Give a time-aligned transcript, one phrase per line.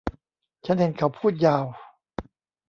[0.65, 1.65] ฉันเห็นเขาพูดยาว